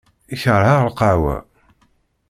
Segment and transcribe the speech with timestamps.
[0.41, 1.37] Keṛheɣ lqahwa.